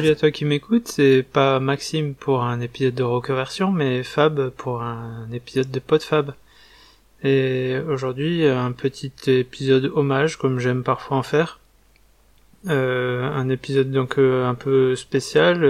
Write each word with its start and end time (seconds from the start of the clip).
salut 0.00 0.12
à 0.12 0.16
toi 0.16 0.30
qui 0.30 0.46
m'écoute, 0.46 0.88
c'est 0.88 1.22
pas 1.22 1.60
Maxime 1.60 2.14
pour 2.14 2.42
un 2.42 2.62
épisode 2.62 2.94
de 2.94 3.02
Reconversion, 3.02 3.70
mais 3.70 4.02
Fab 4.02 4.48
pour 4.48 4.80
un 4.80 5.30
épisode 5.30 5.70
de 5.70 5.78
PodFab. 5.78 6.32
Et 7.22 7.76
aujourd'hui, 7.86 8.46
un 8.46 8.72
petit 8.72 9.12
épisode 9.26 9.92
hommage, 9.94 10.38
comme 10.38 10.58
j'aime 10.58 10.84
parfois 10.84 11.18
en 11.18 11.22
faire. 11.22 11.60
Euh, 12.66 13.30
un 13.30 13.50
épisode 13.50 13.90
donc 13.90 14.18
euh, 14.18 14.46
un 14.46 14.54
peu 14.54 14.96
spécial. 14.96 15.64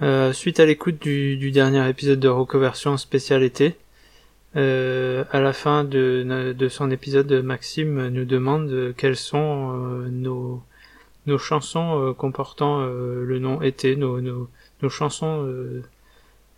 Euh, 0.00 0.32
suite 0.32 0.60
à 0.60 0.64
l'écoute 0.64 1.02
du, 1.02 1.50
dernier 1.50 1.88
épisode 1.90 2.20
de 2.20 2.28
Reconversion 2.28 2.96
spécial 2.98 3.42
été, 3.42 3.74
à 4.54 5.40
la 5.40 5.52
fin 5.52 5.82
de, 5.82 6.68
son 6.70 6.92
épisode, 6.92 7.32
Maxime 7.32 8.10
nous 8.10 8.24
demande 8.24 8.94
quelles 8.96 9.16
sont 9.16 9.72
nos, 10.08 10.62
nos 11.26 11.38
chansons 11.38 12.14
comportant 12.16 12.84
le 12.84 13.38
nom 13.38 13.62
été, 13.62 13.96
nos, 13.96 14.48
chansons 14.88 15.46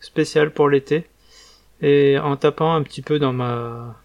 spéciales 0.00 0.52
pour 0.52 0.68
l'été. 0.68 1.06
Et 1.80 2.18
en 2.18 2.36
tapant 2.36 2.74
un 2.74 2.82
petit 2.82 3.02
peu 3.02 3.18
dans 3.18 3.32
ma 3.32 3.96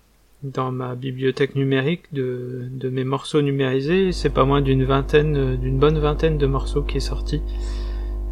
dans 0.44 0.73
ma 0.73 0.95
bibliothèque 0.95 1.55
numérique 1.55 2.03
de, 2.12 2.70
mes 2.91 3.05
morceaux 3.05 3.41
numérisés, 3.41 4.12
c'est 4.12 4.30
pas 4.30 4.44
moins 4.44 4.62
d'une 4.62 4.84
vingtaine, 4.84 5.55
d'une 5.55 5.80
bonne 5.80 5.98
vingtaine 5.99 6.38
de 6.38 6.45
morceaux 6.45 6.81
qui 6.81 6.98
est 6.98 7.00
sorti. 7.00 7.41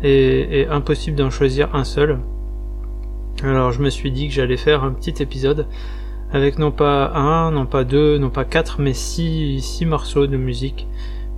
Et, 0.04 0.62
et 0.62 0.68
impossible 0.68 1.16
d'en 1.16 1.29
choisir 1.29 1.73
un 1.73 1.85
seul. 1.85 2.20
Alors 3.43 3.71
je 3.71 3.82
me 3.82 3.90
suis 3.90 4.12
dit 4.12 4.27
que 4.27 4.34
j'allais 4.34 4.57
faire 4.57 4.84
un 4.84 4.91
petit 4.91 5.24
épisode 5.24 5.68
avec 6.32 6.59
non 6.59 6.71
pas 6.71 7.12
un, 7.13 7.52
non 7.52 7.65
pas 7.65 7.84
deux, 7.84 8.18
non 8.18 8.29
pas 8.29 8.46
quatre, 8.46 8.79
mais 8.79 8.93
six, 8.93 9.62
six 9.62 9.85
morceaux 9.85 10.27
de 10.27 10.37
musique 10.37 10.87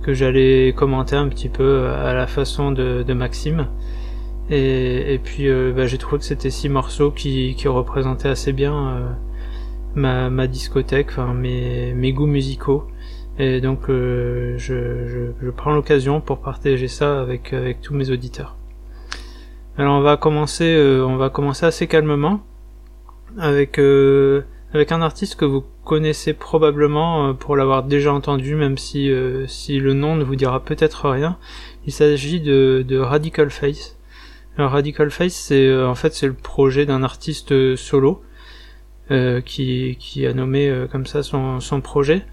que 0.04 0.12
j'allais 0.12 0.74
commenter 0.76 1.16
un 1.16 1.28
petit 1.28 1.48
peu 1.48 1.88
à 1.88 2.12
la 2.12 2.26
façon 2.26 2.72
de, 2.72 3.02
de 3.02 3.14
Maxime. 3.14 3.68
Et, 4.50 5.14
et 5.14 5.18
puis 5.18 5.48
euh, 5.48 5.72
bah, 5.74 5.86
j'ai 5.86 5.96
trouvé 5.96 6.18
que 6.18 6.26
c'était 6.26 6.50
six 6.50 6.68
morceaux 6.68 7.10
qui, 7.10 7.54
qui 7.56 7.68
représentaient 7.68 8.28
assez 8.28 8.52
bien 8.52 8.74
euh, 8.74 9.08
ma, 9.94 10.28
ma 10.28 10.46
discothèque, 10.46 11.08
enfin 11.08 11.32
mes, 11.32 11.94
mes 11.94 12.12
goûts 12.12 12.26
musicaux. 12.26 12.86
Et 13.38 13.62
donc 13.62 13.88
euh, 13.88 14.58
je, 14.58 15.08
je, 15.08 15.18
je, 15.42 15.50
prends 15.50 15.72
l'occasion 15.72 16.20
pour 16.20 16.38
partager 16.38 16.86
ça 16.86 17.22
avec, 17.22 17.54
avec 17.54 17.80
tous 17.80 17.94
mes 17.94 18.10
auditeurs. 18.10 18.56
Alors 19.78 19.94
on 19.94 20.02
va 20.02 20.18
commencer, 20.18 20.78
on 21.04 21.16
va 21.16 21.30
commencer 21.30 21.64
assez 21.64 21.86
calmement 21.88 22.40
avec 23.38 23.80
avec 24.74 24.92
un 24.92 25.02
artiste 25.02 25.36
que 25.36 25.44
vous 25.44 25.64
connaissez 25.84 26.34
probablement 26.34 27.32
pour 27.34 27.56
l'avoir 27.56 27.84
déjà 27.84 28.12
entendu, 28.12 28.56
même 28.56 28.76
si 28.76 29.10
si 29.46 29.78
le 29.78 29.94
nom 29.94 30.16
ne 30.16 30.24
vous 30.24 30.36
dira 30.36 30.60
peut-être 30.60 31.08
rien. 31.08 31.38
Il 31.86 31.92
s'agit 31.92 32.40
de, 32.40 32.84
de 32.86 32.98
Radical 32.98 33.50
Face. 33.50 33.96
Alors 34.56 34.70
Radical 34.70 35.10
Face, 35.10 35.34
c'est 35.34 35.66
euh, 35.66 35.88
en 35.88 35.94
fait 35.94 36.14
c'est 36.14 36.26
le 36.26 36.34
projet 36.34 36.86
d'un 36.86 37.02
artiste 37.02 37.50
euh, 37.50 37.76
solo 37.76 38.22
euh, 39.10 39.40
qui, 39.40 39.96
qui 39.98 40.26
a 40.26 40.32
nommé 40.32 40.68
euh, 40.68 40.86
comme 40.86 41.06
ça 41.06 41.22
son, 41.24 41.58
son 41.58 41.80
projet. 41.80 42.24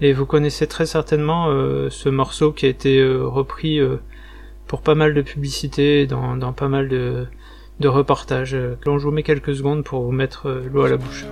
Et 0.00 0.12
vous 0.12 0.26
connaissez 0.26 0.66
très 0.66 0.86
certainement 0.86 1.48
ce 1.90 2.08
morceau 2.08 2.52
qui 2.52 2.66
a 2.66 2.68
été 2.68 3.04
repris 3.04 3.80
pour 4.68 4.80
pas 4.80 4.94
mal 4.94 5.12
de 5.12 5.22
publicité 5.22 6.06
dans, 6.06 6.36
dans 6.36 6.52
pas 6.52 6.68
mal 6.68 6.88
de, 6.88 7.26
de 7.80 7.88
reportages. 7.88 8.56
je 8.86 8.90
vous 8.90 9.10
mets 9.10 9.24
quelques 9.24 9.56
secondes 9.56 9.82
pour 9.82 10.02
vous 10.04 10.12
mettre 10.12 10.62
l'eau 10.72 10.82
à 10.82 10.88
la 10.88 10.98
bouche. 10.98 11.24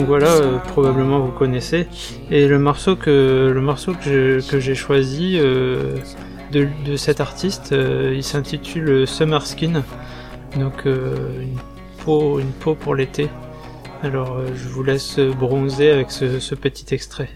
Donc, 0.00 0.08
voilà, 0.08 0.28
euh, 0.28 0.58
probablement 0.58 1.20
vous 1.20 1.30
connaissez. 1.30 1.86
Et 2.30 2.48
le 2.48 2.58
morceau 2.58 2.96
que 2.96 3.52
le 3.54 3.60
morceau 3.60 3.92
que 3.92 4.40
j'ai 4.40 4.74
choisi 4.74 5.36
euh, 5.38 5.98
de, 6.52 6.68
de, 6.86 6.96
cet 6.96 7.20
artiste, 7.20 7.72
euh, 7.72 8.14
il 8.14 8.24
s'intitule 8.24 9.06
Summer 9.06 9.46
Skin. 9.46 9.82
Donc 10.56 10.86
une 10.86 11.58
peau 12.02 12.40
une 12.40 12.50
peau 12.50 12.74
pour 12.74 12.94
l'été. 12.94 13.28
Alors 14.02 14.40
je 14.54 14.68
vous 14.68 14.82
laisse 14.82 15.20
bronzer 15.20 15.90
avec 15.90 16.10
ce, 16.10 16.54
petit 16.54 16.94
extrait. 16.94 17.28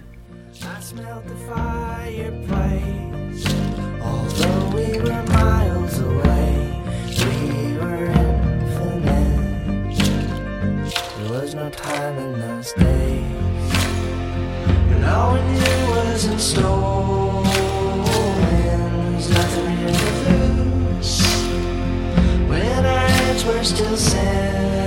last 12.64 12.76
days. 12.78 13.74
And 14.92 15.04
all 15.04 15.34
we 15.34 15.40
knew 15.40 15.86
was 15.90 16.24
in 16.24 16.38
store. 16.38 17.44
Nothing 19.30 19.84
really 19.84 20.12
loose. 20.28 21.42
When 22.48 22.86
our 22.86 23.08
heads 23.08 23.44
were 23.44 23.64
still 23.64 23.96
sand. 23.96 24.83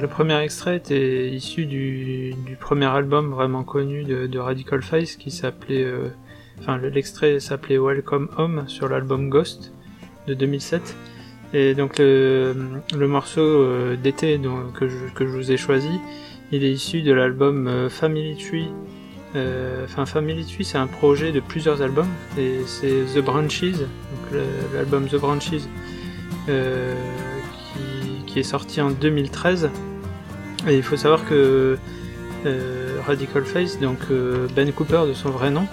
Le 0.00 0.06
premier 0.06 0.38
extrait 0.40 0.76
était 0.76 1.28
issu 1.28 1.66
du, 1.66 2.34
premier 2.60 2.86
album 2.86 3.30
vraiment 3.30 3.64
connu 3.64 4.04
de, 4.04 4.38
Radical 4.38 4.80
Face 4.80 5.16
qui 5.16 5.32
s'appelait, 5.32 5.82
euh, 5.82 6.08
l'extrait 6.92 7.40
s'appelait 7.40 7.78
Welcome 7.78 8.28
Home 8.36 8.64
sur 8.68 8.88
l'album 8.88 9.28
Ghost 9.28 9.72
de 10.28 10.34
2007. 10.34 10.94
Et 11.52 11.74
donc 11.74 11.98
le, 11.98 12.54
morceau 12.94 13.40
euh, 13.40 13.96
d'été 13.96 14.40
que 14.74 14.88
je, 14.88 15.12
que 15.14 15.26
je 15.26 15.32
vous 15.32 15.50
ai 15.50 15.56
choisi, 15.56 15.90
il 16.52 16.62
est 16.62 16.72
issu 16.72 17.02
de 17.02 17.12
l'album 17.12 17.66
euh, 17.66 17.88
Family 17.88 18.36
Tree. 18.36 18.70
Enfin 19.84 20.06
Family 20.06 20.44
Tree 20.44 20.64
c'est 20.64 20.78
un 20.78 20.86
projet 20.86 21.32
de 21.32 21.40
plusieurs 21.40 21.82
albums 21.82 22.08
et 22.38 22.60
c'est 22.66 23.04
The 23.14 23.18
Branches, 23.18 23.72
donc 23.72 24.40
l'album 24.74 25.06
The 25.06 25.16
Branches 25.16 25.50
qui 28.26 28.38
est 28.38 28.44
sorti 28.44 28.80
en 28.80 28.90
2013. 28.90 29.70
Il 30.66 30.82
faut 30.82 30.96
savoir 30.96 31.24
que 31.24 31.78
euh, 32.46 33.00
Radical 33.06 33.44
Face, 33.44 33.80
donc 33.80 33.98
euh, 34.10 34.46
Ben 34.54 34.70
Cooper 34.72 35.02
de 35.08 35.12
son 35.12 35.30
vrai 35.30 35.50
nom, 35.50 35.66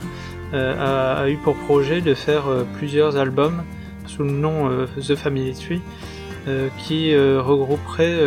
euh, 0.54 1.24
a, 1.24 1.30
eu 1.30 1.38
pour 1.38 1.56
projet 1.56 2.02
de 2.02 2.14
faire 2.14 2.46
plusieurs 2.78 3.18
albums 3.18 3.64
sous 4.08 4.24
le 4.24 4.32
nom 4.32 4.70
The 4.96 5.16
Family 5.16 5.54
Tree. 5.54 5.82
qui 6.78 7.16
regrouperait 7.16 8.20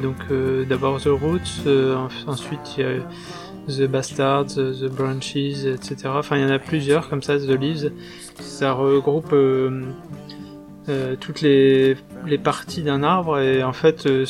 donc 0.00 0.16
d'abord 0.68 1.00
The 1.00 1.08
Roots, 1.08 1.66
ensuite 2.26 2.78
il 2.78 2.84
y 2.84 2.86
a 2.86 2.90
The 3.68 3.90
Bastards, 3.90 4.54
The 4.54 4.88
Branches, 4.88 5.66
etc. 5.66 5.96
Enfin, 6.06 6.36
il 6.36 6.42
y 6.42 6.44
en 6.44 6.50
a 6.50 6.60
plusieurs 6.60 7.08
comme 7.08 7.22
ça, 7.22 7.36
The 7.38 7.58
Leaves. 7.60 7.90
Ça 8.38 8.72
regroupe 8.72 9.34
toutes 11.20 11.40
les, 11.40 11.96
parties 12.42 12.82
d'un 12.82 13.02
arbre 13.02 13.38
et 13.38 13.62
en 13.62 13.72
fait 13.72 14.06
euh, 14.06 14.26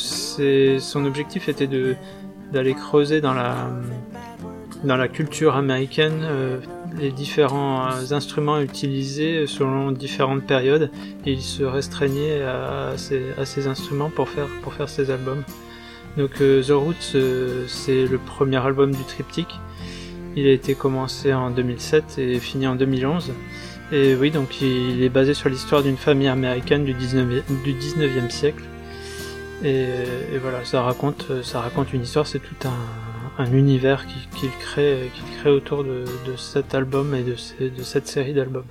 son 0.79 1.05
objectif 1.05 1.49
était 1.49 1.67
d'aller 2.51 2.73
creuser 2.73 3.19
dans 3.21 3.33
la 3.33 5.07
culture 5.07 5.55
américaine 5.55 6.21
euh, 6.23 6.59
les 6.97 7.11
différents 7.11 7.89
instruments 8.11 8.59
utilisés 8.61 9.47
selon 9.47 9.91
différentes 9.91 10.45
périodes 10.45 10.91
et 11.25 11.33
il 11.33 11.41
se 11.41 11.63
restreignait 11.63 12.41
à, 12.43 12.93
ces, 12.97 13.67
instruments 13.67 14.09
pour 14.09 14.29
faire 14.29 14.47
pour 14.61 14.73
ses 14.87 15.11
albums. 15.11 15.43
Donc 16.15 16.35
The 16.35 16.71
Roots 16.71 17.17
c'est 17.67 18.05
le 18.05 18.17
premier 18.17 18.57
album 18.65 18.91
du 18.91 19.03
triptyque. 19.03 19.59
Il 20.37 20.47
a 20.47 20.51
été 20.51 20.75
commencé 20.75 21.33
en 21.33 21.49
2007 21.49 22.17
et 22.17 22.39
fini 22.39 22.67
en 22.67 22.75
2011. 22.75 23.31
Et 23.91 24.15
oui, 24.15 24.31
donc 24.31 24.61
il 24.61 25.03
est 25.03 25.09
basé 25.09 25.33
sur 25.33 25.49
l'histoire 25.49 25.83
d'une 25.83 25.97
famille 25.97 26.27
américaine 26.27 26.85
du 26.85 26.93
19e, 26.93 27.43
du 27.63 27.73
19e 27.73 28.29
siècle. 28.29 28.63
Et, 29.63 29.87
voilà, 30.41 30.65
ça 30.65 30.81
raconte, 30.81 31.43
ça 31.43 31.61
raconte 31.61 31.93
une 31.93 32.01
histoire, 32.01 32.27
c'est 32.27 32.39
tout 32.39 32.67
un, 32.67 33.43
un 33.43 33.51
univers 33.51 34.05
qu'il 34.35 34.49
crée, 34.51 35.11
crée 35.37 35.49
autour 35.49 35.83
de, 35.83 36.05
cet 36.37 36.73
album 36.73 37.13
et 37.13 37.23
de, 37.23 37.83
cette 37.83 38.07
série 38.07 38.33
d'albums. 38.33 38.65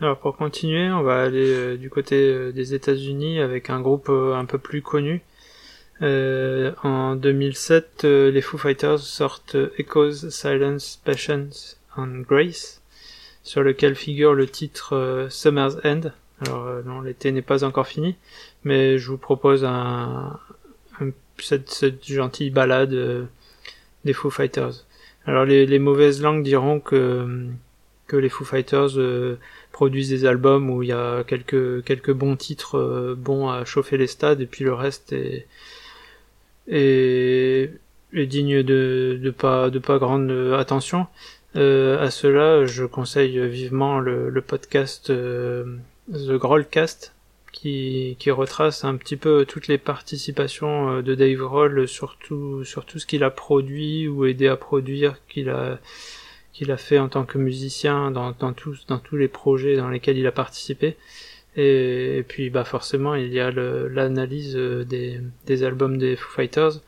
Alors 0.00 0.18
pour 0.18 0.36
continuer, 0.36 0.90
on 0.90 1.02
va 1.02 1.22
aller 1.22 1.78
du 1.78 1.88
côté 1.88 2.52
des 2.52 2.74
États-Unis 2.74 3.40
avec 3.40 3.70
un 3.70 3.80
groupe 3.80 4.10
un 4.10 4.44
peu 4.44 4.58
plus 4.58 4.82
connu. 4.82 5.22
en 6.02 7.16
2007, 7.16 8.04
les 8.04 8.40
Foo 8.42 8.58
Fighters 8.58 8.98
sortent 8.98 9.56
Echoes, 9.78 10.30
Silence, 10.30 11.00
Patience 11.04 11.80
and 11.96 12.22
Grace, 12.28 12.82
sur 13.46 13.62
lequel 13.62 13.94
figure 13.94 14.34
le 14.34 14.46
titre 14.46 15.28
Summer's 15.30 15.76
End. 15.84 16.00
Alors 16.44 16.68
non, 16.84 17.00
l'été 17.00 17.30
n'est 17.32 17.42
pas 17.42 17.64
encore 17.64 17.86
fini, 17.86 18.16
mais 18.64 18.98
je 18.98 19.08
vous 19.10 19.18
propose 19.18 19.64
un, 19.64 20.38
cette, 21.38 21.70
cette, 21.70 22.06
gentille 22.06 22.50
balade 22.50 22.92
euh, 22.92 23.24
des 24.04 24.12
Foo 24.12 24.30
Fighters. 24.30 24.84
Alors 25.26 25.44
les, 25.44 25.78
mauvaises 25.78 26.22
langues 26.22 26.42
diront 26.42 26.80
que 26.80 27.46
que 28.06 28.16
les 28.16 28.28
Foo 28.28 28.44
Fighters 28.44 28.98
euh, 28.98 29.38
produisent 29.72 30.10
des 30.10 30.24
albums 30.26 30.70
où 30.70 30.82
il 30.82 30.90
y 30.90 30.92
a 30.92 31.24
quelques 31.24 31.84
quelques 31.84 32.12
bons 32.12 32.36
titres 32.36 32.78
euh, 32.78 33.14
bons 33.16 33.48
à 33.48 33.64
chauffer 33.64 33.96
les 33.96 34.06
stades 34.06 34.40
et 34.40 34.46
puis 34.46 34.64
le 34.64 34.72
reste 34.72 35.12
est 35.12 35.48
est, 36.68 37.72
est 38.12 38.26
digne 38.26 38.62
de, 38.62 39.18
de 39.20 39.30
pas 39.30 39.70
de 39.70 39.78
pas 39.78 39.98
grande 39.98 40.30
attention. 40.56 41.06
À 41.56 42.10
cela, 42.10 42.66
je 42.66 42.84
conseille 42.84 43.46
vivement 43.48 43.98
le, 44.00 44.30
le 44.30 44.40
podcast 44.42 45.06
The 45.08 46.32
Grollcast 46.32 47.16
qui, 47.56 48.16
qui 48.18 48.30
retrace 48.30 48.84
un 48.84 48.96
petit 48.96 49.16
peu 49.16 49.46
toutes 49.46 49.66
les 49.66 49.78
participations 49.78 50.98
euh, 50.98 51.02
de 51.02 51.14
Dave 51.14 51.42
Roll 51.42 51.88
sur 51.88 52.18
tout, 52.18 52.64
sur 52.64 52.84
tout 52.84 52.98
ce 52.98 53.06
qu'il 53.06 53.24
a 53.24 53.30
produit 53.30 54.06
ou 54.08 54.26
aidé 54.26 54.46
à 54.46 54.56
produire, 54.56 55.16
qu'il 55.26 55.48
a, 55.48 55.78
qu'il 56.52 56.70
a 56.70 56.76
fait 56.76 56.98
en 56.98 57.08
tant 57.08 57.24
que 57.24 57.38
musicien 57.38 58.10
dans, 58.10 58.32
dans, 58.32 58.52
tous, 58.52 58.86
dans 58.86 58.98
tous 58.98 59.16
les 59.16 59.28
projets 59.28 59.76
dans 59.76 59.88
lesquels 59.88 60.18
il 60.18 60.26
a 60.26 60.32
participé. 60.32 60.96
Et, 61.56 62.22
puis 62.28 62.50
bah 62.50 62.64
forcément 62.64 63.14
il 63.14 63.32
y 63.32 63.40
a 63.40 63.50
l'analyse 63.50 64.56
euh, 64.56 64.84
des, 64.84 65.20
des 65.46 65.64
albums 65.64 65.96
des 65.96 66.14
Foo 66.14 66.30
Fighters 66.30 66.82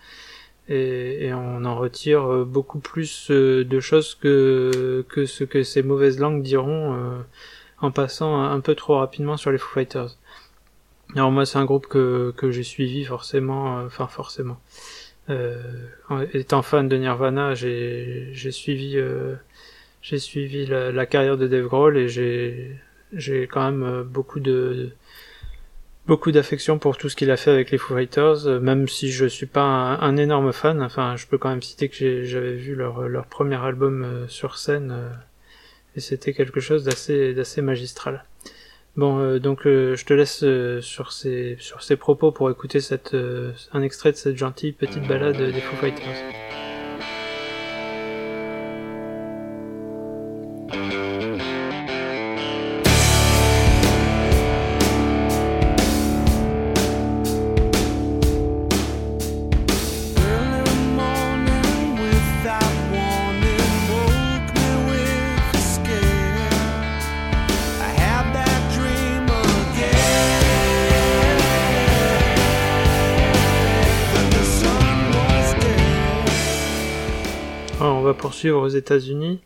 et, 0.69 1.27
et, 1.27 1.35
on 1.35 1.65
en 1.65 1.77
retire 1.77 2.31
euh, 2.31 2.45
beaucoup 2.45 2.79
plus 2.79 3.31
de 3.31 3.81
choses 3.81 4.15
que, 4.15 5.05
que 5.09 5.27
ce 5.27 5.45
que 5.45 5.63
ces 5.63 5.83
mauvaises 5.83 6.19
langues 6.19 6.43
diront 6.43 7.23
en 7.81 7.91
passant 7.91 8.43
un 8.43 8.61
peu 8.61 8.75
trop 8.75 8.99
rapidement 8.99 9.37
sur 9.37 9.51
les 9.51 9.59
Foo 9.59 9.69
Fighters. 9.75 10.17
Alors 11.15 11.31
moi 11.31 11.47
c'est 11.47 11.59
un 11.59 11.65
groupe 11.65 11.87
que, 11.87 12.35
que 12.37 12.51
j'ai 12.51 12.63
suivi 12.63 13.05
forcément, 13.05 13.79
euh, 13.79 13.87
enfin 13.87 14.07
forcément. 14.09 14.61
Euh, 15.31 15.57
étant 16.33 16.63
fan 16.63 16.89
de 16.89 16.97
Nirvana, 16.97 17.55
j'ai 17.55 18.33
suivi 18.51 18.97
euh, 18.97 19.35
j'ai 20.03 20.19
suivi 20.19 20.67
la, 20.67 20.93
la, 20.93 21.07
carrière 21.07 21.37
de 21.37 21.47
Dave 21.47 21.67
Grohl 21.67 21.99
et 21.99 22.09
j'ai 22.09 22.77
j'ai 23.13 23.47
quand 23.47 23.65
même 23.65 23.83
euh, 23.83 24.05
beaucoup 24.05 24.41
de 24.41 24.91
beaucoup 26.09 26.33
d'affection 26.33 26.79
pour 26.79 26.97
tout 26.97 27.09
ce 27.09 27.15
qu'il 27.15 27.31
a 27.31 27.37
fait 27.37 27.53
avec 27.53 27.71
les 27.71 27.79
Foo 27.79 27.95
Fighters, 27.95 28.61
même 28.61 28.89
si 28.89 29.13
je 29.13 29.27
suis 29.27 29.47
pas 29.47 29.63
un, 29.63 30.17
énorme 30.17 30.53
fan. 30.53 30.83
Enfin, 30.83 31.15
je 31.17 31.27
peux 31.27 31.39
quand 31.39 31.51
même 31.51 31.63
citer 31.63 31.89
que 31.89 32.25
j'avais 32.25 32.55
vu 32.55 32.75
leur 32.75 33.09
leur 33.09 33.27
premier 33.27 33.63
album 33.63 34.27
sur 34.29 34.59
scène 34.59 34.93
et 35.97 36.01
c'était 36.01 36.33
quelque 36.33 36.61
chose 36.61 36.85
d'assez 36.85 37.35
d'assez 37.35 37.61
magistral. 37.61 38.25
Bon, 38.97 39.19
euh, 39.21 39.39
donc 39.39 39.67
euh, 39.67 39.95
je 39.95 40.05
te 40.05 40.13
laisse 40.13 40.43
euh, 40.43 40.81
sur 40.81 41.13
ces 41.13 41.57
sur 41.61 41.83
ces 41.83 41.97
propos 41.97 42.33
pour 42.33 42.51
écouter 42.51 42.81
cette 42.81 43.17
un 43.73 43.83
extrait 43.83 44.13
de 44.13 44.17
cette 44.17 44.37
gentille 44.37 44.73
petite 44.73 45.07
balade 45.07 45.37
des 45.37 45.61
Foo 45.61 45.77
Fighters. 45.77 46.05
Poursuivre 78.39 78.63
aux 78.63 78.69
États-Unis 78.69 79.41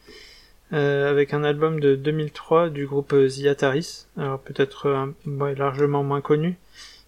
euh, 0.74 1.08
avec 1.08 1.32
un 1.32 1.44
album 1.44 1.80
de 1.80 1.94
2003 1.94 2.68
du 2.68 2.86
groupe 2.86 3.14
The 3.14 3.46
Ataris, 3.46 4.04
alors 4.18 4.38
peut-être 4.38 5.14
largement 5.56 6.02
moins 6.02 6.20
connu. 6.20 6.58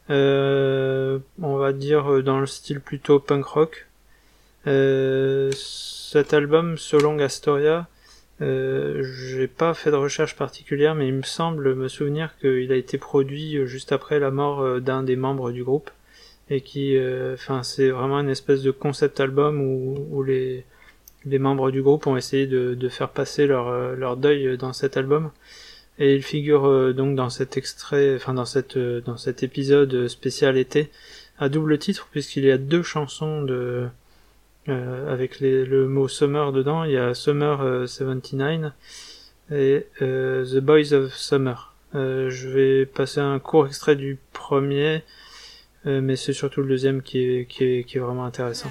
Euh, 0.09 1.19
on 1.43 1.57
va 1.57 1.75
dire 1.75 2.23
dans 2.23 2.41
le 2.41 2.47
style 2.47 2.81
plutôt 2.81 3.19
punk 3.19 3.45
rock. 3.45 3.87
Euh, 4.67 5.53
cet 5.53 6.33
album, 6.33 6.77
Long 6.95 7.19
Astoria, 7.19 7.87
j'ai 8.41 9.47
pas 9.47 9.75
fait 9.75 9.91
de 9.91 9.97
recherche 9.97 10.37
particulière, 10.37 10.95
mais 10.95 11.09
il 11.09 11.15
me 11.15 11.23
semble 11.23 11.75
me 11.75 11.89
souvenir 11.89 12.35
qu'il 12.39 12.73
a 12.73 12.77
été 12.77 12.97
produit 12.97 13.67
juste 13.67 13.93
après 13.93 14.19
la 14.19 14.31
mort 14.31 14.81
d'un 14.81 15.03
des 15.03 15.17
membres 15.17 15.51
du 15.53 15.63
groupe 15.63 15.91
et 16.49 16.63
qui, 16.63 16.99
enfin, 17.35 17.63
c'est 17.63 17.91
vraiment 17.91 18.21
une 18.21 18.31
espèce 18.31 18.63
de 18.63 18.71
concept 18.71 19.21
album 19.21 19.61
où 19.61 20.23
les 20.23 20.65
les 21.27 21.39
membres 21.39 21.71
du 21.71 21.83
groupe 21.83 22.07
ont 22.07 22.17
essayé 22.17 22.47
de, 22.47 22.75
de 22.75 22.89
faire 22.89 23.11
passer 23.11 23.47
leur, 23.47 23.69
euh, 23.69 23.95
leur 23.95 24.17
deuil 24.17 24.57
dans 24.59 24.73
cet 24.73 24.97
album. 24.97 25.31
Et 25.99 26.15
il 26.15 26.23
figure 26.23 26.67
euh, 26.67 26.93
donc 26.93 27.15
dans 27.15 27.31
cet 27.31 27.57
extrait, 27.57 28.17
enfin 28.17 28.35
dans 28.35 28.45
euh, 28.77 29.01
dans 29.01 29.17
cet 29.17 29.43
épisode 29.43 30.09
spécial 30.09 30.57
été 30.57 30.91
à 31.39 31.49
double 31.49 31.79
titre 31.79 32.09
puisqu'il 32.11 32.45
y 32.45 32.51
a 32.51 32.59
deux 32.59 32.83
chansons 32.83 33.43
de 33.43 33.89
avec 34.67 35.41
les, 35.41 35.67
le 35.67 35.87
mot 35.89 36.09
summer 36.09 36.51
dedans. 36.51 36.85
Il 36.85 36.93
y 36.93 36.97
a 36.97 37.13
Summer 37.13 37.87
79 37.87 38.73
et 39.53 39.87
The 40.01 40.57
Boys 40.57 40.95
of 40.95 41.15
Summer. 41.15 41.75
je 41.93 42.49
vais 42.49 42.87
passer 42.87 43.21
un 43.21 43.39
court 43.41 43.67
extrait 43.67 43.95
du 43.95 44.19
premier, 44.33 45.03
mais 45.85 46.17
c'est 46.17 46.33
surtout 46.33 46.63
le 46.63 46.69
deuxième 46.69 47.03
qui 47.03 47.19
est, 47.19 47.45
qui 47.45 47.65
est, 47.65 47.85
qui 47.85 47.99
est 47.99 48.01
vraiment 48.01 48.25
intéressant. 48.25 48.71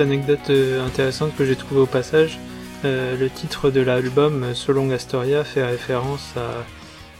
Anecdote 0.00 0.50
euh, 0.50 0.84
intéressante 0.84 1.36
que 1.36 1.44
j'ai 1.44 1.56
trouvée 1.56 1.80
au 1.80 1.86
passage. 1.86 2.38
Euh, 2.84 3.16
le 3.16 3.28
titre 3.28 3.70
de 3.70 3.80
l'album, 3.80 4.54
Solong 4.54 4.90
Astoria, 4.92 5.44
fait 5.44 5.64
référence 5.64 6.34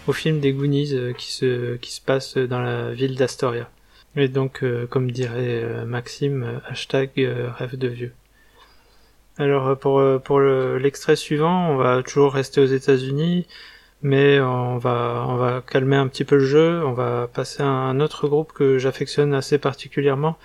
au 0.07 0.13
film 0.13 0.41
des 0.41 0.53
Goonies 0.53 0.95
euh, 0.95 1.13
qui, 1.13 1.33
se, 1.33 1.77
qui 1.77 1.93
se 1.93 2.01
passe 2.01 2.37
dans 2.37 2.61
la 2.61 2.93
ville 2.93 3.17
d'Astoria. 3.17 3.69
Et 4.17 4.29
donc, 4.29 4.63
comme 4.91 5.11
dirait 5.11 5.87
Maxime, 5.87 6.61
hashtag 6.69 7.11
rêve 7.57 7.79
de 7.79 7.89
vieux. 7.89 8.13
Alors 9.39 9.79
pour 9.79 10.03
pour 10.23 10.39
l'extrait 10.39 11.17
suivant, 11.17 11.71
on 11.71 11.77
va 11.77 12.03
toujours 12.03 12.35
rester 12.35 12.61
aux 12.61 12.67
États-Unis, 12.67 13.47
mais 14.03 14.39
on 14.39 14.77
va 14.77 15.25
on 15.27 15.37
va 15.37 15.63
calmer 15.67 15.97
un 15.97 16.09
petit 16.09 16.25
peu 16.25 16.37
le 16.37 16.45
jeu. 16.45 16.85
On 16.85 16.93
va 16.93 17.27
passer 17.33 17.63
à 17.63 17.67
un 17.69 18.01
autre 18.01 18.29
groupe 18.29 18.53
que 18.53 18.77
j'affectionne 18.77 19.33
assez 19.33 19.57
particulièrement, 19.57 20.37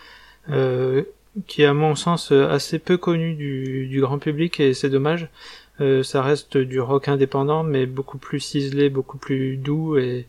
qui 1.45 1.61
est 1.61 1.65
à 1.65 1.73
mon 1.73 1.95
sens 1.95 2.31
assez 2.31 2.79
peu 2.79 2.97
connu 2.97 3.33
du, 3.35 3.99
grand 4.01 4.19
public 4.19 4.59
et 4.59 4.73
c'est 4.73 4.89
dommage. 4.89 5.29
Euh, 5.79 6.01
ça 6.03 6.23
reste 6.23 6.57
du 6.57 6.79
rock 6.79 7.07
indépendant, 7.07 7.63
mais 7.63 7.85
beaucoup 7.85 8.17
plus 8.17 8.39
ciselé, 8.39 8.89
beaucoup 8.89 9.17
plus 9.17 9.57
doux 9.57 9.97
et, 9.97 10.25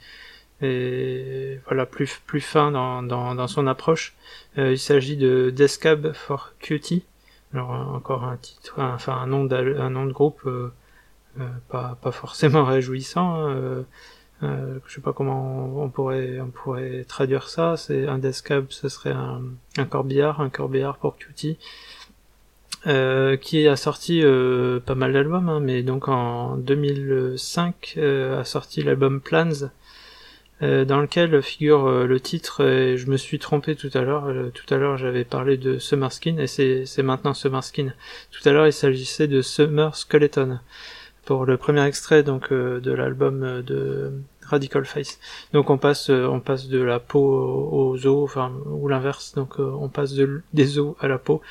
voilà 0.60 1.86
plus 1.86 2.20
plus 2.26 2.40
fin 2.40 2.72
dans, 2.72 3.02
dans, 3.02 3.34
dans 3.34 3.46
son 3.46 3.66
approche. 3.66 4.14
Euh, 4.58 4.72
il 4.72 4.78
s'agit 4.78 5.16
de 5.16 5.50
Descab 5.50 6.12
for 6.12 6.52
Cutie. 6.58 7.04
Alors 7.54 7.70
encore 7.70 8.24
un 8.24 8.36
titre, 8.36 8.74
enfin 8.78 9.14
un 9.14 9.26
nom 9.26 9.44
nom 9.44 10.06
de 10.06 10.12
groupe 10.12 10.42
euh, 10.46 10.72
euh, 11.40 11.48
pas 11.68 11.96
pas 12.02 12.12
forcément 12.12 12.64
réjouissant. 12.74 13.54
Euh, 14.42 14.78
je 14.86 14.94
sais 14.94 15.00
pas 15.00 15.12
comment 15.12 15.82
on 15.82 15.88
pourrait 15.88 16.40
on 16.40 16.48
pourrait 16.48 17.04
traduire 17.08 17.48
ça. 17.48 17.76
C'est 17.76 18.06
un 18.06 18.18
Descab, 18.18 18.66
ce 18.70 18.88
serait 18.88 19.12
un, 19.12 19.42
un 19.76 19.84
corbillard, 19.84 20.40
un 20.40 20.50
corbillard 20.50 20.96
pour 20.98 21.16
Cutie. 21.16 21.58
Euh, 22.86 23.36
qui 23.36 23.66
a 23.66 23.74
sorti 23.74 24.22
euh, 24.22 24.78
pas 24.78 24.94
mal 24.94 25.12
d'albums, 25.12 25.48
hein, 25.48 25.58
mais 25.58 25.82
donc 25.82 26.06
en 26.06 26.56
2005 26.56 27.94
euh, 27.96 28.40
a 28.40 28.44
sorti 28.44 28.82
l'album 28.82 29.20
Plans, 29.20 29.70
dans 30.60 31.00
lequel 31.00 31.40
figure 31.40 31.88
le 31.88 32.20
titre, 32.20 32.64
et 32.64 32.96
je 32.96 33.08
me 33.08 33.16
suis 33.16 33.38
trompé 33.38 33.76
tout 33.76 33.90
à 33.94 34.00
l'heure, 34.00 34.32
tout 34.52 34.74
à 34.74 34.76
l'heure 34.76 34.96
j'avais 34.96 35.24
parlé 35.24 35.56
de 35.56 35.78
Summer 35.78 36.12
Skin, 36.12 36.36
et 36.38 36.48
c'est 36.48 37.02
maintenant 37.02 37.32
Summer 37.32 37.62
Skin. 37.62 37.92
Tout 38.32 38.48
à 38.48 38.52
l'heure 38.52 38.66
il 38.66 38.72
s'agissait 38.72 39.28
de 39.28 39.40
Summer 39.40 39.94
Skeleton, 39.94 40.58
pour 41.28 41.44
le 41.44 41.58
premier 41.58 41.84
extrait 41.84 42.22
donc 42.22 42.50
de 42.52 42.90
l'album 42.90 43.60
de 43.60 44.12
Radical 44.48 44.86
Face. 44.86 45.20
Donc 45.52 45.68
on 45.68 45.76
passe, 45.76 46.08
euh, 46.08 46.26
on 46.26 46.40
passe 46.40 46.68
de 46.68 46.80
la 46.80 47.00
peau 47.00 47.20
aux 47.20 48.06
os, 48.06 48.24
enfin 48.24 48.50
ou 48.66 48.88
l'inverse. 48.88 49.34
Donc 49.34 49.60
euh, 49.60 49.70
on 49.78 49.88
passe 49.88 50.14
de, 50.14 50.42
des 50.54 50.78
os 50.78 50.96
à 51.00 51.08
la 51.08 51.18
peau. 51.18 51.42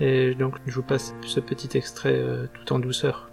Et 0.00 0.34
donc 0.34 0.54
je 0.66 0.74
vous 0.74 0.82
passe 0.82 1.14
ce 1.22 1.38
petit 1.38 1.76
extrait 1.78 2.16
euh, 2.16 2.46
tout 2.52 2.72
en 2.72 2.80
douceur. 2.80 3.29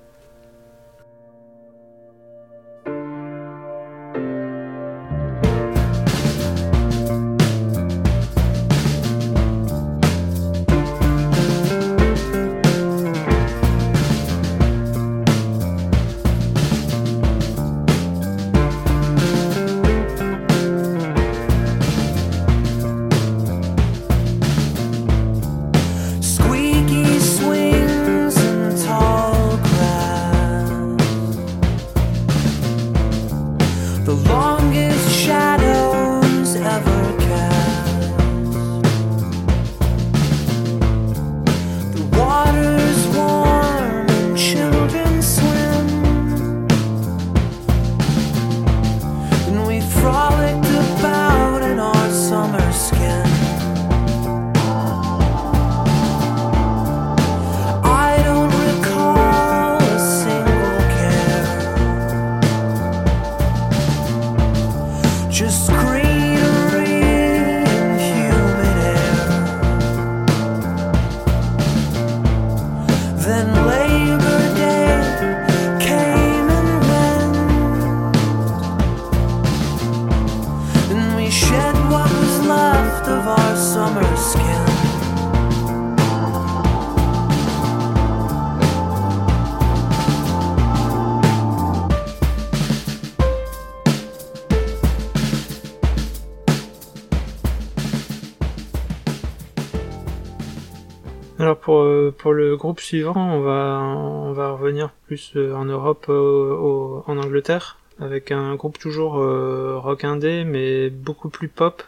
Pour 101.55 101.83
le 101.83 102.55
groupe 102.55 102.79
suivant, 102.79 103.15
on 103.15 103.41
va, 103.41 103.79
on 103.79 104.31
va 104.33 104.51
revenir 104.51 104.89
plus 105.05 105.33
euh, 105.35 105.53
en 105.53 105.65
Europe, 105.65 106.05
euh, 106.09 107.01
en 107.05 107.17
Angleterre, 107.17 107.77
avec 107.99 108.31
un 108.31 108.55
groupe 108.55 108.77
toujours 108.77 109.19
euh, 109.19 109.77
rock 109.77 110.03
indé, 110.03 110.43
mais 110.43 110.89
beaucoup 110.89 111.29
plus 111.29 111.47
pop, 111.47 111.83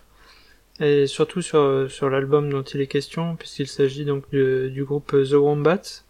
et 0.80 1.08
surtout 1.08 1.42
sur, 1.42 1.88
sur 1.89 2.10
l'album 2.10 2.50
dont 2.50 2.63
il 2.63 2.82
est 2.82 2.88
question, 2.88 3.36
puisqu'il 3.36 3.68
s'agit 3.68 4.06
donc 4.06 4.30
du 4.32 4.84
groupe 4.86 5.12
The 5.12 5.34
Wombats, 5.34 6.04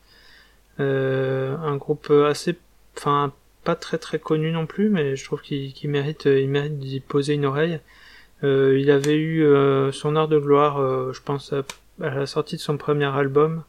un 0.77 1.75
groupe 1.77 2.11
assez, 2.11 2.55
enfin 2.97 3.33
pas 3.63 3.75
très 3.75 3.97
très 3.97 4.19
connu 4.19 4.51
non 4.51 4.65
plus, 4.65 4.89
mais 4.89 5.15
je 5.15 5.25
trouve 5.25 5.41
qu'il 5.41 5.89
mérite, 5.89 6.25
il 6.25 6.49
mérite 6.49 6.77
d'y 6.77 6.99
poser 6.99 7.33
une 7.33 7.45
oreille. 7.45 7.79
il 8.43 8.91
avait 8.91 9.17
eu 9.17 9.43
son 9.91 10.15
heure 10.15 10.27
de 10.27 10.37
gloire, 10.37 11.13
je 11.13 11.21
pense, 11.21 11.51
à, 11.51 11.63
à, 12.01 12.09
la 12.09 12.25
sortie 12.25 12.55
de 12.55 12.61
son 12.61 12.77
premier 12.77 13.05
album, 13.05 13.63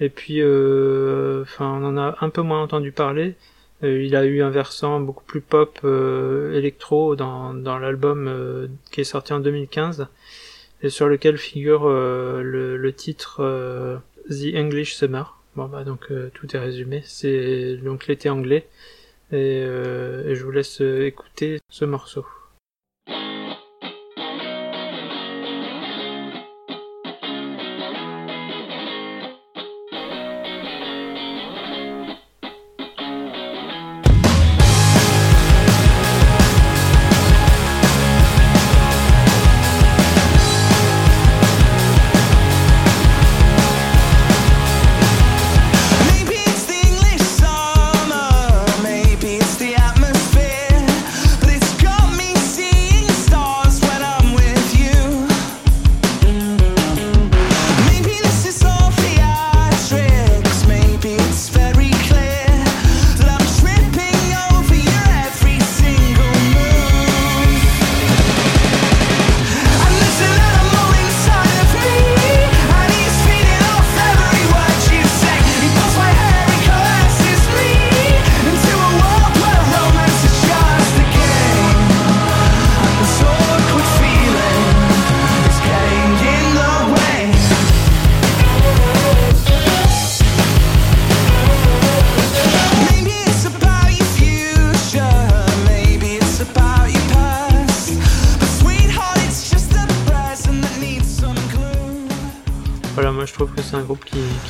et 0.00 0.08
puis, 0.08 0.40
euh, 0.40 1.42
enfin, 1.42 1.66
on 1.66 1.84
en 1.84 1.96
a 1.96 2.16
un 2.20 2.30
peu 2.30 2.42
moins 2.42 2.62
entendu 2.62 2.92
parler. 2.92 3.34
Euh, 3.82 4.02
il 4.02 4.16
a 4.16 4.24
eu 4.24 4.42
un 4.42 4.50
versant 4.50 5.00
beaucoup 5.00 5.24
plus 5.24 5.40
pop 5.40 5.78
euh, 5.84 6.52
électro 6.54 7.16
dans, 7.16 7.54
dans 7.54 7.78
l'album 7.78 8.68
qui 8.90 9.00
est 9.00 9.04
sorti 9.04 9.32
en 9.32 9.40
2015 9.40 10.08
et 10.82 10.90
sur 10.90 11.08
lequel 11.08 11.38
figure 11.38 11.88
le, 11.88 12.92
titre 12.92 14.00
The 14.30 14.54
English 14.54 14.94
Summer. 14.94 15.36
Bon 15.56 15.66
bah 15.66 15.82
donc 15.84 16.12
tout 16.34 16.56
est 16.56 16.58
résumé. 16.58 17.02
C'est 17.04 17.76
donc 17.78 18.06
l'été 18.06 18.30
anglais 18.30 18.68
et, 19.32 19.58
et 19.58 20.34
je 20.34 20.44
vous 20.44 20.50
laisse 20.50 20.80
écouter 20.80 21.60
ce 21.70 21.84
morceau. 21.84 22.24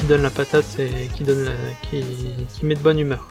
Donne 0.08 0.22
la 0.22 0.30
patate 0.30 0.78
et 0.78 1.08
qui 1.14 1.22
donne 1.22 1.50
qui, 1.82 2.02
qui 2.54 2.64
met 2.64 2.74
de 2.74 2.80
bonne 2.80 2.98
humeur. 2.98 3.28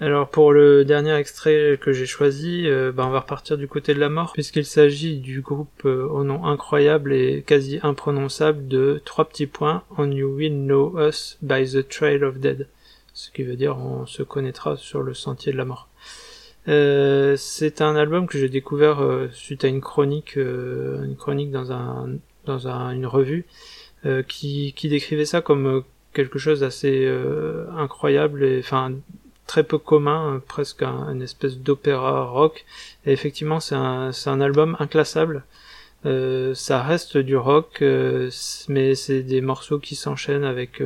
Alors 0.00 0.28
pour 0.28 0.52
le 0.52 0.84
dernier 0.84 1.12
extrait 1.16 1.80
que 1.82 1.92
j'ai 1.92 2.06
choisi, 2.06 2.68
euh, 2.68 2.92
bah, 2.92 3.04
on 3.08 3.10
va 3.10 3.18
repartir 3.18 3.58
du 3.58 3.66
côté 3.66 3.92
de 3.92 3.98
la 3.98 4.08
mort 4.08 4.32
puisqu'il 4.32 4.64
s'agit 4.64 5.18
du 5.18 5.40
groupe 5.40 5.84
euh, 5.84 6.06
au 6.06 6.22
nom 6.22 6.44
incroyable 6.44 7.12
et 7.12 7.42
quasi 7.44 7.80
imprononçable 7.82 8.68
de 8.68 9.02
trois 9.04 9.24
petits 9.24 9.48
points 9.48 9.82
On 9.98 10.08
You 10.08 10.28
Will 10.28 10.64
Know 10.64 10.96
Us 10.96 11.38
by 11.42 11.68
the 11.68 11.88
Trail 11.88 12.22
of 12.22 12.38
Dead, 12.38 12.68
ce 13.12 13.32
qui 13.32 13.42
veut 13.42 13.56
dire 13.56 13.76
on 13.76 14.06
se 14.06 14.22
connaîtra 14.22 14.76
sur 14.76 15.02
le 15.02 15.12
sentier 15.12 15.50
de 15.50 15.56
la 15.56 15.64
mort. 15.64 15.88
Euh, 16.68 17.34
c'est 17.36 17.80
un 17.80 17.96
album 17.96 18.28
que 18.28 18.38
j'ai 18.38 18.48
découvert 18.48 19.02
suite 19.32 19.64
à 19.64 19.68
une 19.68 19.80
chronique, 19.80 20.36
une 20.36 21.16
chronique 21.18 21.50
dans 21.50 21.72
un 21.72 22.10
dans 22.46 22.68
une 22.68 23.06
revue 23.06 23.44
qui, 24.28 24.72
qui 24.74 24.88
décrivait 24.88 25.26
ça 25.26 25.40
comme 25.40 25.84
quelque 26.14 26.38
chose 26.38 26.60
d'assez 26.60 27.06
incroyable 27.76 28.44
et 28.44 28.60
enfin 28.60 28.92
très 29.50 29.64
peu 29.64 29.78
commun, 29.78 30.36
euh, 30.36 30.38
presque 30.38 30.82
un, 30.84 31.12
une 31.12 31.22
espèce 31.22 31.58
d'opéra 31.58 32.24
rock. 32.24 32.64
Et 33.04 33.10
effectivement, 33.10 33.58
c'est 33.58 33.74
un, 33.74 34.12
un 34.26 34.40
album 34.40 34.76
inclassable. 34.78 35.42
Euh, 36.06 36.54
ça 36.54 36.80
reste 36.84 37.16
du 37.18 37.36
rock, 37.36 37.82
euh, 37.82 38.30
mais 38.68 38.94
c'est 38.94 39.22
des 39.24 39.40
morceaux 39.40 39.80
qui 39.80 39.96
s'enchaînent 39.96 40.44
avec 40.44 40.80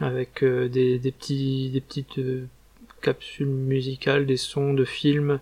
avec 0.00 0.42
des, 0.42 0.98
des 0.98 1.12
petits 1.12 1.68
des 1.70 1.82
petites 1.82 2.20
capsules 3.02 3.46
musicales, 3.74 4.24
des 4.24 4.38
sons 4.38 4.72
de 4.72 4.86
films. 4.86 5.38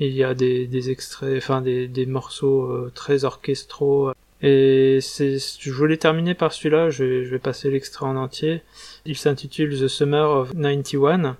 Il 0.00 0.12
y 0.12 0.24
a 0.24 0.34
des, 0.34 0.66
des 0.66 0.90
extraits, 0.90 1.38
enfin 1.38 1.60
des, 1.62 1.86
des 1.86 2.06
morceaux 2.06 2.90
très 2.92 3.24
orchestraux. 3.24 4.10
Et 4.40 5.00
c'est, 5.00 5.38
je 5.38 5.72
voulais 5.72 5.96
terminer 5.96 6.34
par 6.34 6.52
celui-là, 6.52 6.90
je 6.90 7.04
vais, 7.04 7.24
je 7.24 7.30
vais 7.30 7.38
passer 7.38 7.70
l'extrait 7.70 8.06
en 8.06 8.16
entier. 8.16 8.62
Il 9.04 9.16
s'intitule 9.16 9.78
The 9.78 9.88
Summer 9.88 10.30
of 10.30 10.52
91 10.52 11.34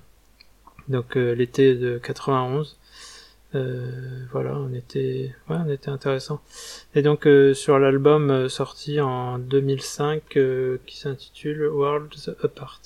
donc 0.89 1.17
euh, 1.17 1.35
l'été 1.35 1.75
de 1.75 1.99
91. 1.99 2.77
Euh, 3.55 4.25
voilà, 4.31 4.57
on 4.59 4.73
était, 4.75 5.35
ouais, 5.49 5.57
on 5.65 5.71
était 5.71 5.89
intéressant. 5.89 6.41
Et 6.95 7.03
donc 7.03 7.27
euh, 7.27 7.55
sur 7.55 7.79
l'album 7.79 8.49
sorti 8.49 9.01
en 9.01 9.39
2005 9.39 10.23
qui 10.87 10.99
s'intitule 10.99 11.67
Worlds 11.67 12.35
Apart. 12.43 12.81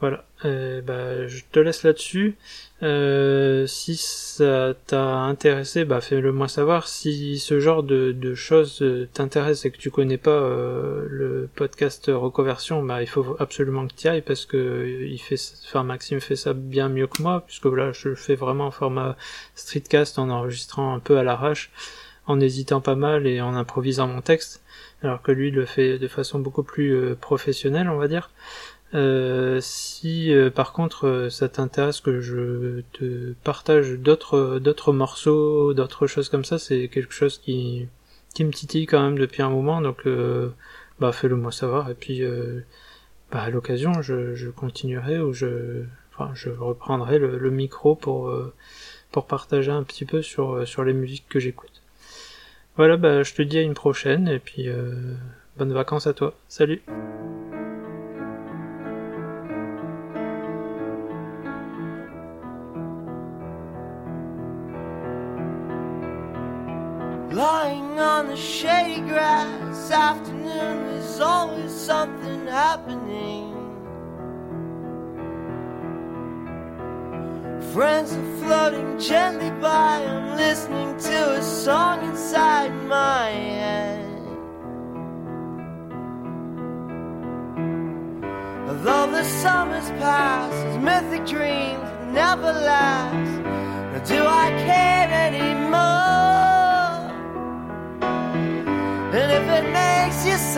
Voilà, 0.00 0.24
euh, 0.46 0.80
bah, 0.80 1.26
je 1.26 1.42
te 1.52 1.60
laisse 1.60 1.82
là-dessus. 1.82 2.36
Euh, 2.82 3.66
si 3.66 3.96
ça 3.96 4.72
t'a 4.86 5.04
intéressé, 5.04 5.84
bah 5.84 6.00
fais-le 6.00 6.32
moi 6.32 6.48
savoir. 6.48 6.88
Si 6.88 7.38
ce 7.38 7.60
genre 7.60 7.82
de, 7.82 8.12
de 8.12 8.34
choses 8.34 8.82
t'intéresse 9.12 9.66
et 9.66 9.70
que 9.70 9.76
tu 9.76 9.90
connais 9.90 10.16
pas 10.16 10.30
euh, 10.30 11.06
le 11.10 11.50
podcast 11.54 12.10
Reconversion, 12.14 12.82
bah 12.82 13.02
il 13.02 13.08
faut 13.08 13.36
absolument 13.38 13.86
que 13.86 13.92
tu 13.92 14.08
ailles 14.08 14.22
parce 14.22 14.46
que 14.46 15.04
il 15.06 15.18
fait, 15.18 15.36
enfin 15.66 15.82
Maxime 15.82 16.20
fait 16.20 16.36
ça 16.36 16.54
bien 16.54 16.88
mieux 16.88 17.06
que 17.06 17.20
moi 17.22 17.44
puisque 17.46 17.66
là 17.66 17.92
je 17.92 18.08
le 18.08 18.14
fais 18.14 18.36
vraiment 18.36 18.68
en 18.68 18.70
format 18.70 19.16
streetcast 19.54 20.18
en 20.18 20.30
enregistrant 20.30 20.94
un 20.94 20.98
peu 21.00 21.18
à 21.18 21.22
l'arrache, 21.22 21.70
en 22.26 22.40
hésitant 22.40 22.80
pas 22.80 22.94
mal 22.94 23.26
et 23.26 23.42
en 23.42 23.54
improvisant 23.54 24.06
mon 24.06 24.22
texte, 24.22 24.62
alors 25.02 25.20
que 25.20 25.32
lui 25.32 25.50
le 25.50 25.66
fait 25.66 25.98
de 25.98 26.08
façon 26.08 26.38
beaucoup 26.38 26.62
plus 26.62 27.14
professionnelle, 27.20 27.90
on 27.90 27.98
va 27.98 28.08
dire. 28.08 28.30
Euh, 28.92 29.60
si 29.60 30.34
euh, 30.34 30.50
par 30.50 30.72
contre 30.72 31.06
euh, 31.06 31.30
ça 31.30 31.48
t'intéresse 31.48 32.00
que 32.00 32.20
je 32.20 32.80
te 32.92 33.34
partage 33.44 33.92
d'autres 33.92 34.58
d'autres 34.58 34.92
morceaux, 34.92 35.74
d'autres 35.74 36.08
choses 36.08 36.28
comme 36.28 36.44
ça, 36.44 36.58
c'est 36.58 36.88
quelque 36.88 37.14
chose 37.14 37.38
qui 37.38 37.86
qui 38.34 38.44
me 38.44 38.50
titille 38.50 38.86
quand 38.86 39.00
même 39.02 39.18
depuis 39.18 39.42
un 39.42 39.50
moment, 39.50 39.80
donc 39.80 40.08
bah 41.00 41.12
fais-le 41.12 41.36
moi 41.36 41.52
savoir 41.52 41.90
et 41.90 41.94
puis 41.94 42.22
bah 43.32 43.42
à 43.42 43.50
l'occasion 43.50 44.02
je, 44.02 44.34
je 44.34 44.50
continuerai 44.50 45.18
ou 45.20 45.32
je 45.32 45.84
enfin 46.12 46.30
je 46.34 46.50
reprendrai 46.50 47.18
le, 47.18 47.38
le 47.38 47.50
micro 47.50 47.94
pour 47.96 48.32
pour 49.12 49.26
partager 49.26 49.72
un 49.72 49.82
petit 49.82 50.04
peu 50.04 50.22
sur 50.22 50.66
sur 50.66 50.84
les 50.84 50.92
musiques 50.92 51.28
que 51.28 51.40
j'écoute. 51.40 51.82
Voilà, 52.76 52.96
bah 52.96 53.22
je 53.24 53.34
te 53.34 53.42
dis 53.42 53.58
à 53.58 53.62
une 53.62 53.74
prochaine 53.74 54.28
et 54.28 54.38
puis 54.38 54.68
bonnes 55.58 55.72
vacances 55.72 56.06
à 56.06 56.12
toi. 56.12 56.34
Salut. 56.48 56.82
The 68.30 68.36
shady 68.36 69.00
grass, 69.00 69.90
afternoon, 69.90 70.46
there's 70.46 71.18
always 71.18 71.72
something 71.72 72.46
happening. 72.46 73.50
Friends 77.72 78.12
are 78.12 78.36
floating 78.38 79.00
gently 79.00 79.50
by, 79.60 80.04
I'm 80.04 80.36
listening 80.36 80.96
to 80.98 81.38
a 81.38 81.42
song 81.42 82.08
inside 82.08 82.72
my 82.84 83.30
head. 83.30 84.06
Although 88.68 89.10
the 89.10 89.24
summer's 89.24 89.90
past, 89.98 90.54
his 90.54 90.78
mythic 90.78 91.26
dreams 91.26 91.82
never 92.12 92.52
last. 92.52 93.40
Now, 93.92 94.04
do 94.04 94.24
I 94.24 94.50
care 94.64 94.89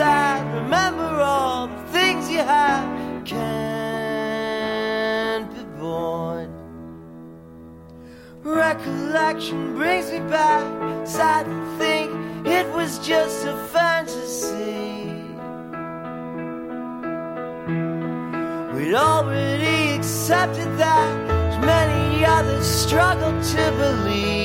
sad, 0.03 0.43
remember 0.61 1.09
all 1.21 1.67
the 1.67 1.83
things 1.95 2.21
you 2.29 2.39
had 2.39 2.83
can't 3.33 3.47
be 5.55 5.63
born. 5.79 6.47
Recollection 8.43 9.59
brings 9.77 10.07
me 10.11 10.19
back, 10.37 10.65
sad 11.07 11.45
to 11.45 11.59
think 11.79 12.09
it 12.45 12.65
was 12.77 12.91
just 12.99 13.45
a 13.45 13.55
fantasy. 13.75 14.91
We'd 18.73 18.95
already 19.09 19.95
accepted 19.97 20.69
that, 20.83 21.11
many 21.61 22.25
others 22.25 22.67
struggled 22.67 23.41
to 23.53 23.63
believe. 23.83 24.42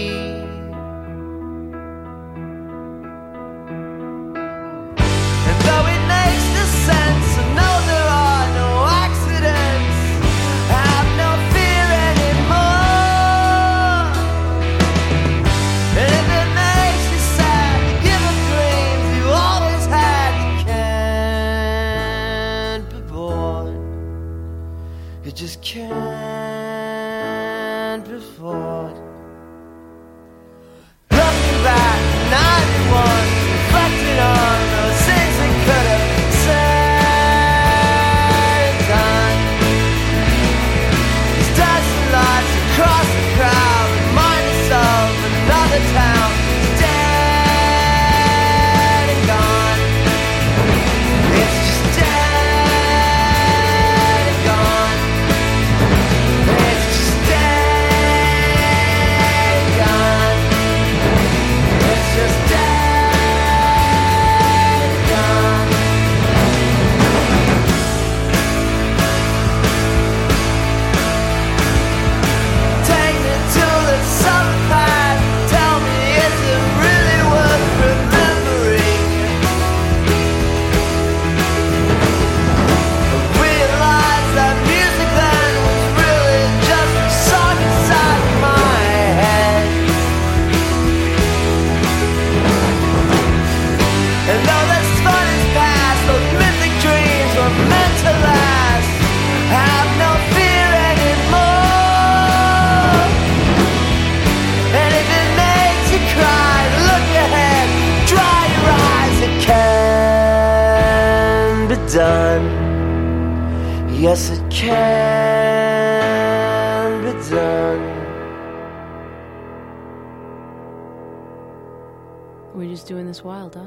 Doing 122.89 123.07
this 123.07 123.23
wild, 123.23 123.55
huh? 123.55 123.67